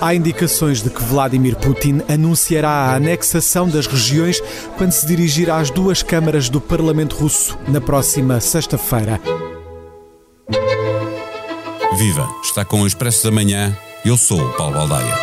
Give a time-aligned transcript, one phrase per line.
[0.00, 4.40] Há indicações de que Vladimir Putin anunciará a anexação das regiões
[4.76, 9.20] quando se dirigir às duas câmaras do Parlamento russo na próxima sexta-feira.
[11.96, 12.28] Viva!
[12.44, 13.76] Está com o Expresso da Manhã.
[14.04, 15.14] Eu sou o Paulo Baldaia.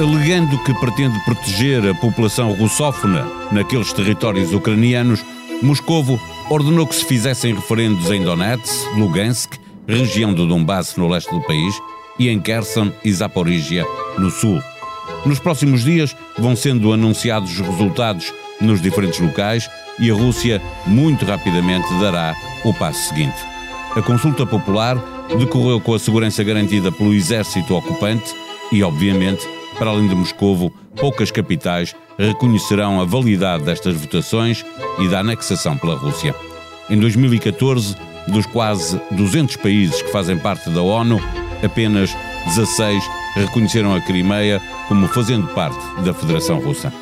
[0.00, 5.24] Alegando que pretende proteger a população russófona naqueles territórios ucranianos,
[5.62, 6.20] Moscovo
[6.50, 9.54] ordenou que se fizessem referendos em Donetsk, Lugansk,
[9.86, 11.74] região do Donbass no leste do país,
[12.18, 13.86] e em Kherson e Zaporizhia,
[14.18, 14.60] no sul.
[15.24, 21.24] Nos próximos dias vão sendo anunciados os resultados nos diferentes locais e a Rússia muito
[21.24, 23.36] rapidamente dará o passo seguinte.
[23.94, 24.96] A consulta popular
[25.38, 28.34] decorreu com a segurança garantida pelo exército ocupante
[28.70, 29.46] e, obviamente,
[29.78, 34.64] para além de Moscovo, poucas capitais reconhecerão a validade destas votações
[35.00, 36.34] e da anexação pela Rússia.
[36.90, 37.96] Em 2014,
[38.28, 41.20] dos quase 200 países que fazem parte da ONU,
[41.62, 42.14] apenas
[42.46, 43.02] 16
[43.34, 46.92] reconheceram a Crimeia como fazendo parte da Federação Russa.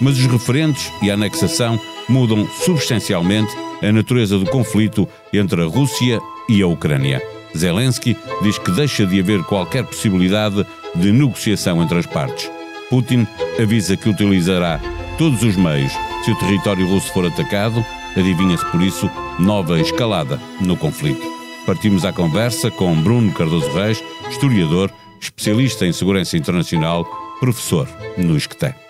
[0.00, 6.20] Mas os referentes e a anexação mudam substancialmente a natureza do conflito entre a Rússia
[6.48, 7.22] e a Ucrânia.
[7.56, 10.64] Zelensky diz que deixa de haver qualquer possibilidade
[10.94, 12.50] de negociação entre as partes.
[12.90, 13.26] Putin
[13.58, 14.80] avisa que utilizará
[15.16, 15.92] todos os meios
[16.24, 17.84] se o território russo for atacado,
[18.16, 21.26] adivinha-se por isso nova escalada no conflito.
[21.64, 27.06] Partimos à conversa com Bruno Cardoso Reis, historiador, especialista em segurança internacional,
[27.38, 28.89] professor no ISCTE.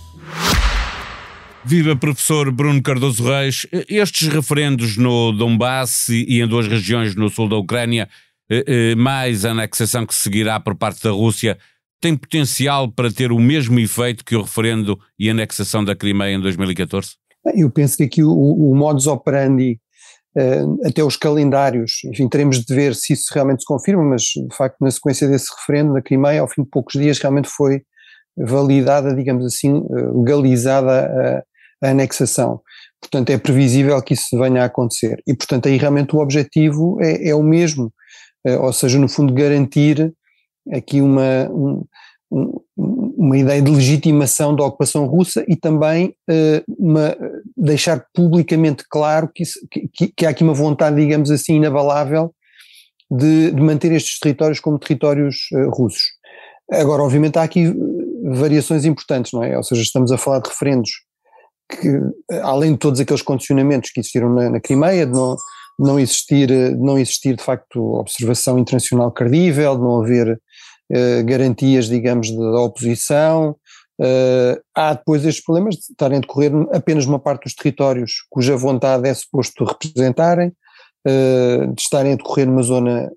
[1.63, 3.67] Viva professor Bruno Cardoso Reis.
[3.87, 8.09] Estes referendos no Donbass e em duas regiões no sul da Ucrânia,
[8.49, 11.59] eh, eh, mais a anexação que seguirá por parte da Rússia,
[12.01, 16.41] têm potencial para ter o mesmo efeito que o referendo e anexação da Crimeia em
[16.41, 17.11] 2014?
[17.55, 19.79] Eu penso que aqui o, o modus operandi,
[20.35, 24.55] uh, até os calendários, enfim, teremos de ver se isso realmente se confirma, mas de
[24.55, 27.83] facto na sequência desse referendo na Crimeia, ao fim de poucos dias, realmente foi
[28.35, 29.83] validada, digamos assim,
[30.15, 31.43] legalizada
[31.81, 32.61] a anexação.
[33.01, 35.21] Portanto, é previsível que isso venha a acontecer.
[35.25, 37.91] E, portanto, aí realmente o objetivo é, é o mesmo,
[38.47, 40.13] uh, ou seja, no fundo, garantir
[40.71, 41.83] aqui uma, um,
[42.77, 47.17] uma ideia de legitimação da ocupação russa e também uh, uma,
[47.57, 52.33] deixar publicamente claro que, isso, que, que, há aqui uma vontade, digamos assim, inabalável
[53.09, 56.03] de, de manter estes territórios como territórios uh, russos.
[56.71, 57.73] Agora, obviamente, há aqui
[58.23, 59.57] variações importantes, não é?
[59.57, 60.91] Ou seja, estamos a falar de referendos
[61.77, 61.99] que,
[62.41, 65.35] além de todos aqueles condicionamentos que existiram na, na Crimeia, de não,
[65.79, 72.29] não, existir, não existir de facto observação internacional credível, de não haver uh, garantias, digamos,
[72.31, 73.55] da oposição,
[73.99, 78.55] uh, há depois estes problemas de estarem a decorrer apenas uma parte dos territórios cuja
[78.55, 80.49] vontade é suposto representarem,
[81.07, 83.11] uh, de estarem a decorrer numa zona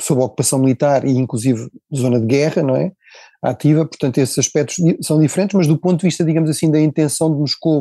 [0.00, 2.92] sob ocupação militar e inclusive zona de guerra, não é?
[3.42, 7.30] Ativa, portanto esses aspectos são diferentes, mas do ponto de vista, digamos assim, da intenção
[7.30, 7.80] de Moscou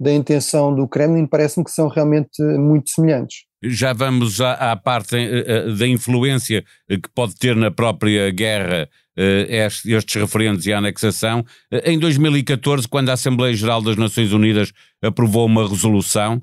[0.00, 3.44] da intenção do Kremlin parece-me que são realmente muito semelhantes.
[3.62, 8.88] Já vamos à, à parte eh, eh, da influência que pode ter na própria guerra
[9.14, 11.44] eh, estes referendos e a anexação.
[11.84, 14.72] Em 2014, quando a Assembleia Geral das Nações Unidas
[15.02, 16.42] aprovou uma resolução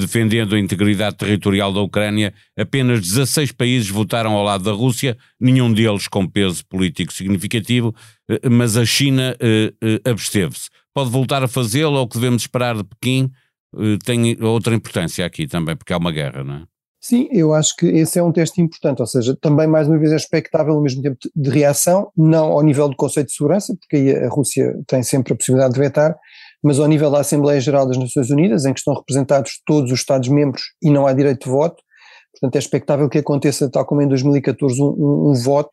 [0.00, 5.72] defendendo a integridade territorial da Ucrânia, apenas 16 países votaram ao lado da Rússia, nenhum
[5.72, 7.94] deles com peso político significativo,
[8.50, 9.36] mas a China
[10.04, 13.30] absteve-se pode voltar a fazê-lo ou que devemos esperar de Pequim
[13.76, 16.62] eh, tem outra importância aqui também, porque há uma guerra, não é?
[17.00, 20.12] Sim, eu acho que esse é um teste importante, ou seja, também mais uma vez
[20.12, 23.96] é expectável ao mesmo tempo de reação, não ao nível do conceito de segurança, porque
[23.96, 26.16] aí a Rússia tem sempre a possibilidade de vetar,
[26.62, 30.00] mas ao nível da Assembleia Geral das Nações Unidas, em que estão representados todos os
[30.00, 31.80] Estados-membros e não há direito de voto,
[32.32, 35.70] portanto é expectável que aconteça, tal como em 2014, um, um, um voto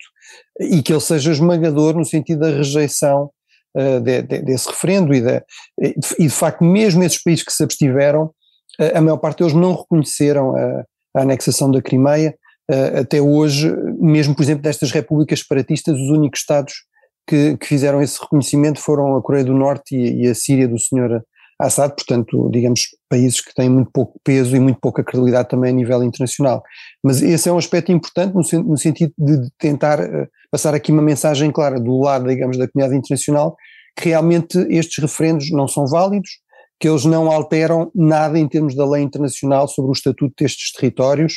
[0.59, 3.31] e que ele seja esmagador no sentido da rejeição
[3.75, 5.43] uh, de, de, desse referendo e de,
[6.19, 8.25] e de facto mesmo esses países que se abstiveram,
[8.79, 10.83] uh, a maior parte deles não reconheceram a,
[11.17, 12.35] a anexação da Crimeia,
[12.71, 16.73] uh, até hoje, mesmo por exemplo destas repúblicas separatistas, os únicos estados
[17.27, 20.77] que, que fizeram esse reconhecimento foram a Coreia do Norte e, e a Síria do
[21.59, 25.73] Assad, portanto, digamos, países que têm muito pouco peso e muito pouca credibilidade também a
[25.73, 26.61] nível internacional.
[27.01, 31.01] Mas esse é um aspecto importante no, no sentido de tentar uh, passar aqui uma
[31.01, 33.55] mensagem clara do lado, digamos, da comunidade internacional,
[33.97, 36.29] que realmente estes referendos não são válidos,
[36.77, 41.35] que eles não alteram nada em termos da lei internacional sobre o estatuto destes territórios.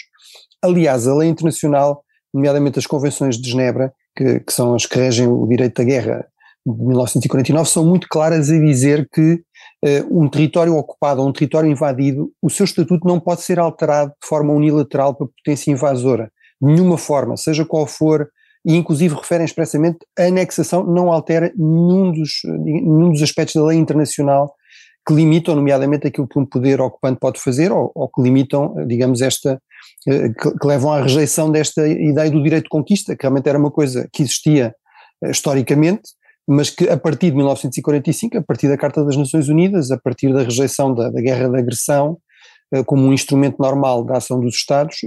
[0.61, 2.03] Aliás, a lei internacional,
[2.35, 6.27] nomeadamente as convenções de Genebra, que, que são as que regem o direito da guerra
[6.67, 9.35] de 1949, são muito claras a dizer que
[9.85, 14.11] uh, um território ocupado ou um território invadido, o seu estatuto não pode ser alterado
[14.23, 18.29] de forma unilateral para potência invasora, de nenhuma forma, seja qual for,
[18.67, 23.79] e inclusive referem expressamente a anexação não altera nenhum dos, nenhum dos aspectos da lei
[23.79, 24.55] internacional
[25.09, 29.23] que limitam, nomeadamente, aquilo que um poder ocupante pode fazer ou, ou que limitam, digamos,
[29.23, 29.59] esta,
[30.07, 33.59] eh, que, que, levam à rejeição desta ideia do direito de conquista, que realmente era
[33.59, 34.75] uma coisa que existia
[35.25, 36.03] uh, historicamente,
[36.49, 40.33] mas que a partir de 1945, a partir da Carta das Nações Unidas, a partir
[40.33, 42.19] da rejeição da, da guerra de agressão,
[42.75, 45.01] uh, como um instrumento normal da ação dos Estados,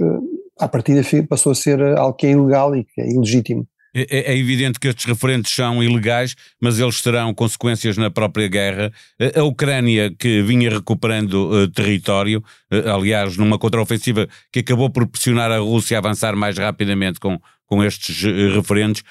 [0.58, 3.66] a partir passou a ser algo que é ilegal e que é ilegítimo.
[3.94, 8.48] É, é, é, evidente que estes referentes são ilegais, mas eles terão consequências na própria
[8.48, 8.90] guerra.
[9.36, 12.42] A Ucrânia, que vinha recuperando uh, território,
[12.72, 17.38] uh, aliás, numa contraofensiva que acabou por pressionar a Rússia a avançar mais rapidamente com,
[17.72, 19.02] com estes uh, referentes,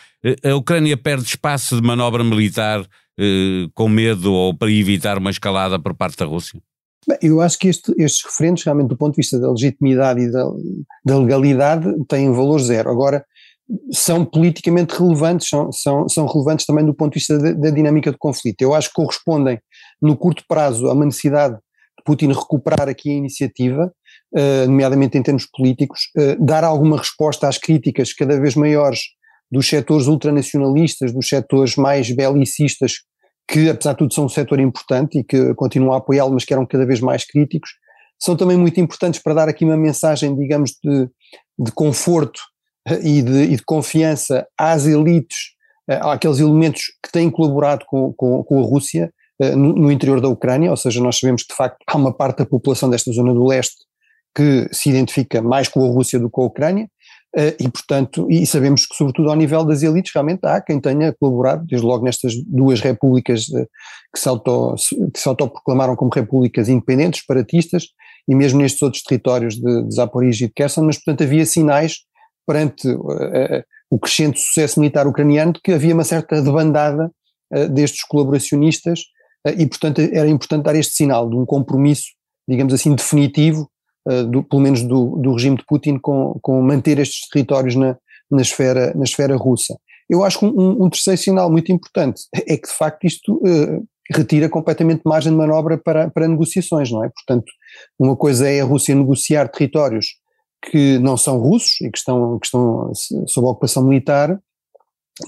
[0.46, 2.86] a Ucrânia perde espaço de manobra militar
[3.76, 6.60] com medo ou para evitar uma escalada por parte da Rússia?
[7.08, 10.32] Bem, eu acho que este, estes referentes, realmente, do ponto de vista da legitimidade e
[10.32, 10.44] da,
[11.04, 12.90] da legalidade, têm valor zero.
[12.90, 13.26] Agora,
[13.92, 18.12] são politicamente relevantes, são, são, são relevantes também do ponto de vista da, da, dinâmica
[18.12, 18.62] do conflito.
[18.62, 19.60] Eu acho que correspondem,
[20.02, 23.92] no curto prazo, a uma necessidade de Putin recuperar aqui a iniciativa,
[24.34, 29.00] uh, nomeadamente em termos políticos, uh, dar alguma resposta às críticas cada vez maiores
[29.52, 32.94] dos setores ultranacionalistas, dos setores mais belicistas,
[33.48, 36.54] que apesar de tudo são um setor importante e que continuam a apoiá-lo, mas que
[36.54, 37.72] eram cada vez mais críticos,
[38.18, 41.10] são também muito importantes para dar aqui uma mensagem, digamos, de,
[41.60, 42.40] de conforto
[43.04, 45.56] e de, e de confiança às elites,
[45.90, 49.12] eh, àqueles elementos que têm colaborado com, com, com a Rússia
[49.42, 52.14] eh, no, no, interior da Ucrânia, ou seja, nós sabemos que de facto há uma
[52.14, 53.76] parte da população desta zona do leste
[54.36, 56.90] que se identifica mais com a Rússia do que com a Ucrânia,
[57.36, 61.14] eh, e portanto, e sabemos que sobretudo ao nível das elites realmente há quem tenha
[61.20, 64.76] colaborado, desde logo nestas duas repúblicas que se, auto,
[65.14, 67.86] que se autoproclamaram como repúblicas independentes, separatistas,
[68.28, 72.00] e mesmo nestes outros territórios de, de Zaporizhia e de Kherson, mas portanto havia sinais
[72.46, 77.12] perante uh, o crescente sucesso militar ucraniano de que havia uma certa debandada
[77.54, 79.02] uh, destes colaboracionistas
[79.48, 82.08] uh, e, portanto, era importante dar este sinal de um compromisso,
[82.48, 83.70] digamos assim, definitivo,
[84.30, 87.98] do, pelo menos do, do, regime de Putin, com, com manter estes territórios na,
[88.30, 89.78] na, esfera, na esfera russa.
[90.10, 93.42] Eu acho que um, um, terceiro sinal muito importante é que, de facto, isto
[94.14, 97.10] retira completamente margem de manobra para, para negociações, não é?
[97.10, 97.52] Portanto,
[97.98, 100.18] uma coisa é a Rússia negociar territórios
[100.70, 102.92] que não são russos e que estão, que estão
[103.28, 104.40] sob ocupação militar,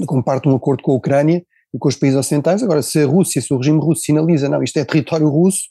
[0.06, 1.44] como parte de um acordo com a Ucrânia
[1.74, 2.62] e com os países ocidentais.
[2.62, 5.64] Agora, se a Rússia, se o regime russo sinaliza, não, isto é território russo,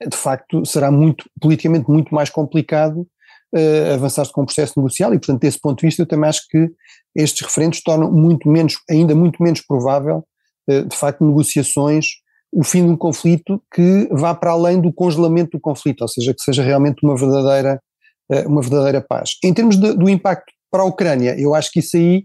[0.00, 3.06] de facto será muito, politicamente muito mais complicado
[3.54, 6.42] uh, avançar-se com o processo negocial e, portanto, desse ponto de vista, eu também acho
[6.48, 6.68] que
[7.14, 10.24] estes referentes tornam muito menos, ainda muito menos provável,
[10.68, 12.06] uh, de facto, negociações,
[12.52, 16.32] o fim de um conflito que vá para além do congelamento do conflito, ou seja,
[16.32, 17.80] que seja realmente uma verdadeira
[18.30, 19.36] eh, uma verdadeira paz.
[19.44, 22.24] Em termos de, do impacto para a Ucrânia, eu acho que isso aí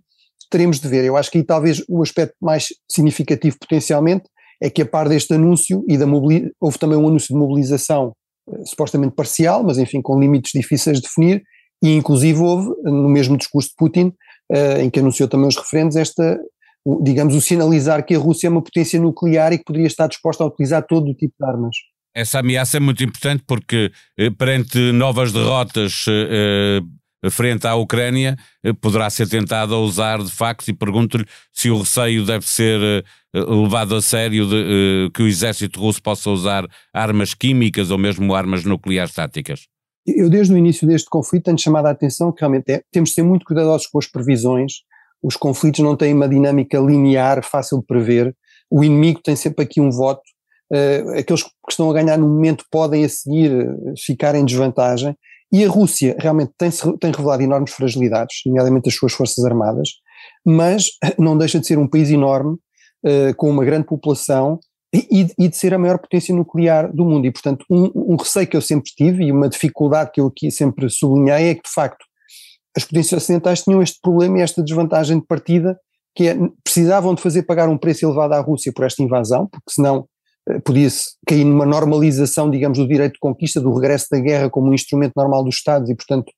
[0.49, 1.05] teremos de ver.
[1.05, 4.25] Eu acho que aí talvez o aspecto mais significativo potencialmente
[4.61, 8.13] é que a par deste anúncio e da houve também um anúncio de mobilização
[8.49, 11.43] eh, supostamente parcial, mas enfim com limites difíceis de definir,
[11.83, 14.13] e inclusive houve no mesmo discurso de Putin,
[14.51, 16.39] eh, em que anunciou também os referentes, esta,
[17.01, 20.43] digamos, o sinalizar que a Rússia é uma potência nuclear e que poderia estar disposta
[20.43, 21.75] a utilizar todo o tipo de armas.
[22.13, 26.05] Essa ameaça é muito importante porque, eh, perante novas derrotas
[27.29, 28.35] frente à Ucrânia,
[28.81, 33.95] poderá ser tentado a usar de facto, e pergunto-lhe se o receio deve ser levado
[33.95, 39.13] a sério de que o exército russo possa usar armas químicas ou mesmo armas nucleares
[39.13, 39.67] táticas.
[40.05, 43.15] Eu, desde o início deste conflito, tenho chamado a atenção que realmente é, temos de
[43.15, 44.73] ser muito cuidadosos com as previsões.
[45.21, 48.35] Os conflitos não têm uma dinâmica linear, fácil de prever.
[48.69, 50.23] O inimigo tem sempre aqui um voto
[50.71, 55.15] uh, aqueles que estão a ganhar no momento podem a seguir eh, ficar em desvantagem,
[55.51, 59.89] e a Rússia realmente tem, tem revelado enormes fragilidades, nomeadamente as suas forças armadas,
[60.45, 62.57] mas não deixa de ser um país enorme,
[63.05, 64.59] uh, com uma grande população,
[64.93, 67.25] e, e, de ser a maior potência nuclear do mundo.
[67.25, 70.51] E, portanto, um, um, receio que eu sempre tive e uma dificuldade que eu aqui
[70.51, 72.05] sempre sublinhei é que, de facto,
[72.75, 75.79] as potências ocidentais tinham este problema e esta desvantagem de partida,
[76.13, 79.71] que é, precisavam de fazer pagar um preço elevado à Rússia por esta invasão, porque
[79.71, 80.07] senão
[80.65, 84.73] podia-se cair numa normalização, digamos, do direito de conquista, do regresso da guerra como um
[84.73, 86.31] instrumento normal dos Estados e, portanto,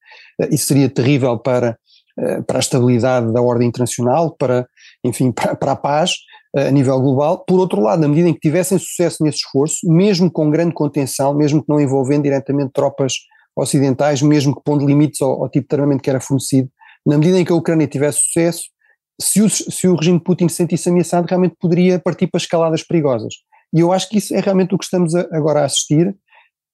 [0.52, 1.78] isso seria terrível para,
[2.46, 4.68] para a estabilidade da ordem internacional, para,
[5.04, 6.18] enfim, para, para a paz
[6.56, 7.44] a nível global.
[7.46, 11.34] Por outro lado, na medida em que tivessem sucesso nesse esforço, mesmo com grande contenção,
[11.34, 13.14] mesmo que não envolvendo diretamente tropas
[13.56, 16.70] ocidentais, mesmo que pondo limites ao, ao tipo de armamento que era fornecido,
[17.06, 18.64] na medida em que a Ucrânia tivesse sucesso,
[19.20, 22.84] se o, se o regime de Putin se sentisse ameaçado, realmente poderia partir para escaladas
[22.84, 23.36] perigosas.
[23.74, 26.16] E eu acho que isso é realmente o que estamos a, agora a assistir.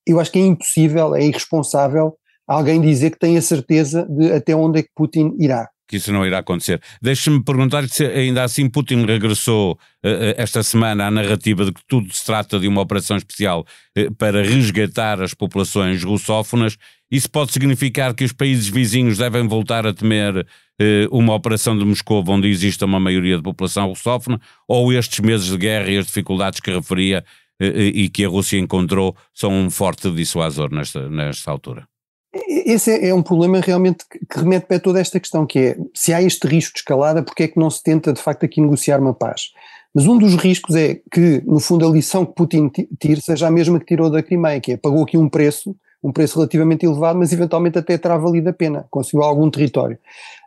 [0.05, 2.17] Eu acho que é impossível, é irresponsável
[2.47, 6.13] alguém dizer que tem a certeza de até onde é que Putin irá que isso
[6.13, 6.79] não irá acontecer.
[7.01, 12.13] Deixe-me perguntar se ainda assim Putin regressou uh, esta semana à narrativa de que tudo
[12.13, 13.65] se trata de uma operação especial
[13.97, 16.77] uh, para resgatar as populações russófonas.
[17.09, 20.45] Isso pode significar que os países vizinhos devem voltar a temer uh,
[21.11, 24.39] uma operação de Moscou onde exista uma maioria de população russófona?
[24.67, 27.25] Ou estes meses de guerra e as dificuldades que referia
[27.61, 31.85] e que a Rússia encontrou são um forte dissuasor nesta, nesta altura?
[32.47, 36.13] Esse é, é, um problema realmente que remete para toda esta questão, que é, se
[36.13, 38.99] há este risco de escalada, porque é que não se tenta de facto aqui negociar
[38.99, 39.51] uma paz?
[39.93, 42.69] Mas um dos riscos é que, no fundo, a lição que Putin
[42.99, 46.11] tire seja a mesma que tirou da Crimeia, que é, pagou aqui um preço, um
[46.11, 49.97] preço relativamente elevado, mas eventualmente até terá valido a pena, conseguiu algum território.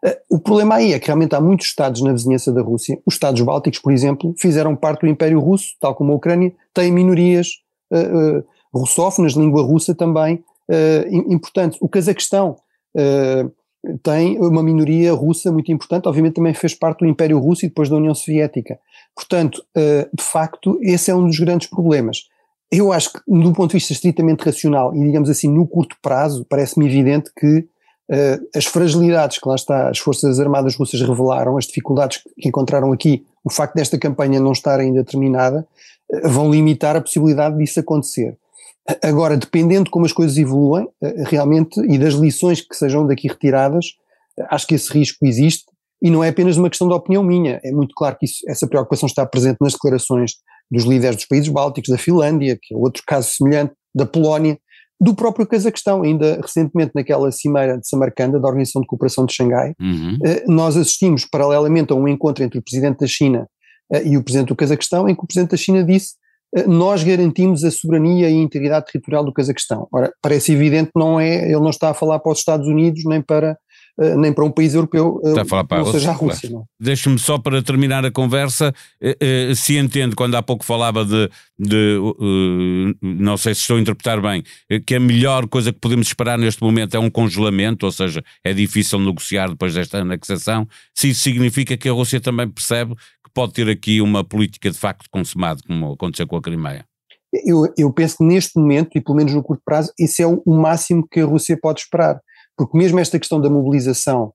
[0.04, 3.14] Eh, o problema aí é que realmente há muitos estados na vizinhança da Rússia, os
[3.14, 7.48] estados bálticos, por exemplo, fizeram parte do Império Russo, tal como a Ucrânia, têm minorias
[7.90, 11.78] uh, uh, russófonas, língua russa também, uh, importantes.
[11.80, 12.56] O Cazaquistão
[12.96, 17.68] uh, tem uma minoria russa muito importante, obviamente também fez parte do Império Russo e
[17.68, 18.78] depois da União Soviética.
[19.14, 22.28] Portanto, uh, de facto, esse é um dos grandes problemas.
[22.70, 26.46] Eu acho que, do ponto de vista estritamente racional e, digamos assim, no curto prazo,
[26.48, 27.66] parece-me evidente que
[28.54, 33.24] as fragilidades que lá está, as Forças Armadas Russas revelaram, as dificuldades que encontraram aqui,
[33.42, 35.66] o facto desta campanha não estar ainda terminada,
[36.24, 38.36] vão limitar a possibilidade disso acontecer.
[39.02, 43.28] Agora, dependendo de como as coisas evoluem, eh, realmente, e das lições que sejam daqui
[43.28, 43.92] retiradas,
[44.38, 45.66] eh, acho que esse risco existe
[46.02, 47.60] e não é apenas uma questão de opinião minha.
[47.62, 50.32] É muito claro que isso, essa preocupação está presente nas declarações
[50.68, 54.58] dos líderes dos países bálticos, da Finlândia, que é outro caso semelhante, da Polónia,
[55.00, 56.02] do próprio Cazaquistão.
[56.02, 60.18] Ainda recentemente, naquela cimeira de Samarcanda, da Organização de Cooperação de Xangai, uhum.
[60.24, 63.46] Eh, nós assistimos paralelamente a um encontro entre o presidente da China
[64.04, 66.14] e o presidente do Cazaquistão, em que o presidente da China disse
[66.66, 69.88] nós garantimos a soberania e a integridade territorial do Cazaquistão.
[69.90, 73.22] Ora, parece evidente não é, ele não está a falar para os Estados Unidos nem
[73.22, 73.56] para
[73.98, 76.48] nem para um país europeu, uh, está a falar para não seja a Rússia.
[76.48, 76.64] Claro.
[76.80, 81.98] Deixe-me só para terminar a conversa, uh, se entende, quando há pouco falava de, de
[83.02, 84.42] não sei se estou a interpretar bem,
[84.86, 88.52] que a melhor coisa que podemos esperar neste momento é um congelamento, ou seja, é
[88.52, 92.94] difícil negociar depois desta anexação, se isso significa que a Rússia também percebe
[93.34, 96.84] pode ter aqui uma política de facto consumada, como aconteceu com a Crimeia?
[97.32, 100.42] Eu, eu penso que neste momento, e pelo menos no curto prazo, isso é o
[100.46, 102.20] máximo que a Rússia pode esperar.
[102.56, 104.32] Porque mesmo esta questão da mobilização,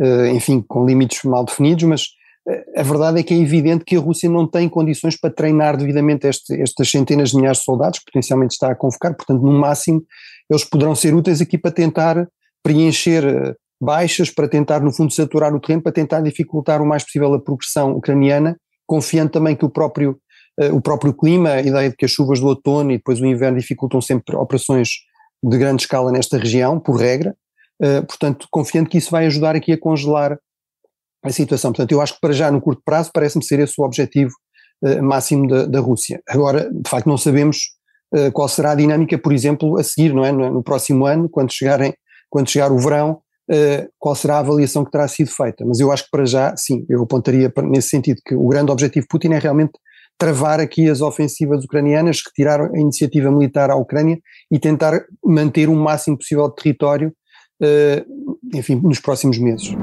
[0.00, 2.02] uh, enfim, com limites mal definidos, mas
[2.48, 5.76] uh, a verdade é que é evidente que a Rússia não tem condições para treinar
[5.76, 9.52] devidamente este, estas centenas de milhares de soldados que potencialmente está a convocar, portanto, no
[9.52, 10.02] máximo,
[10.48, 12.28] eles poderão ser úteis aqui para tentar
[12.62, 17.02] preencher uh, baixas para tentar, no fundo, saturar o terreno, para tentar dificultar o mais
[17.02, 20.18] possível a progressão ucraniana, confiando também que o próprio,
[20.70, 23.58] o próprio clima, a ideia de que as chuvas do outono e depois o inverno
[23.58, 24.90] dificultam sempre operações
[25.42, 27.34] de grande escala nesta região, por regra,
[27.82, 30.38] uh, portanto, confiando que isso vai ajudar aqui a congelar
[31.22, 31.72] a situação.
[31.72, 34.32] Portanto, eu acho que para já, no curto prazo, parece-me ser esse o objetivo
[34.82, 36.22] uh, máximo da, da, Rússia.
[36.28, 37.78] Agora, de facto, não sabemos
[38.32, 40.32] qual será a dinâmica, por exemplo, a seguir, não é?
[40.32, 41.94] No, no próximo ano, quando, chegarem,
[42.28, 45.64] quando chegar o verão, uh, qual será a avaliação que terá sido feita.
[45.66, 49.04] Mas eu acho que para já, sim, eu apontaria nesse sentido que o grande objetivo
[49.04, 49.72] de Putin é realmente
[50.16, 54.18] travar aqui as ofensivas ucranianas, retirar a iniciativa militar à Ucrânia
[54.50, 57.12] e tentar manter o máximo possível de território, uh,
[58.54, 59.74] enfim, nos próximos meses.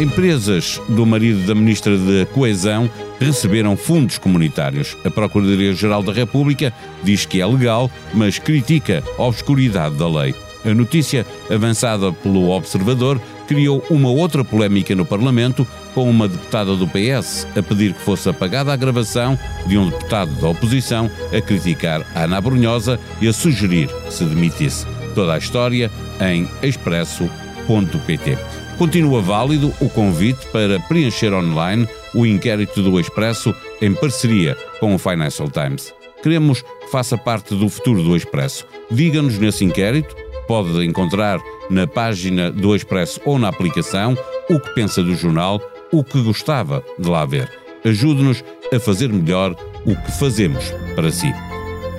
[0.00, 4.96] Empresas do marido da Ministra da Coesão receberam fundos comunitários.
[5.04, 10.34] A Procuradoria-Geral da República diz que é legal, mas critica a obscuridade da lei.
[10.64, 16.86] A notícia, avançada pelo Observador, criou uma outra polémica no Parlamento, com uma deputada do
[16.86, 22.06] PS a pedir que fosse apagada a gravação de um deputado da oposição a criticar
[22.14, 24.97] Ana Brunhosa e a sugerir que se demitisse.
[25.18, 28.38] Toda a história em expresso.pt.
[28.78, 34.98] Continua válido o convite para preencher online o inquérito do Expresso em parceria com o
[34.98, 35.92] Financial Times.
[36.22, 38.64] Queremos que faça parte do futuro do Expresso.
[38.92, 40.14] Diga-nos nesse inquérito
[40.46, 44.16] Pode encontrar na página do Expresso ou na aplicação
[44.48, 45.60] o que pensa do jornal,
[45.92, 47.50] o que gostava de lá ver.
[47.84, 51.34] Ajude-nos a fazer melhor o que fazemos para si.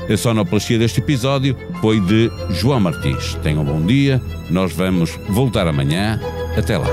[0.10, 3.36] A sonoplastia deste episódio foi de João Martins.
[3.44, 6.20] Tenham um bom dia, nós vamos voltar amanhã.
[6.58, 6.88] Até lá.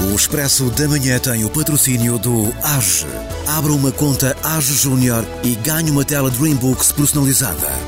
[0.00, 3.06] O Expresso da Manhã tem o patrocínio do AGE.
[3.48, 7.87] Abra uma conta AGE Júnior e ganhe uma tela Dreambooks personalizada.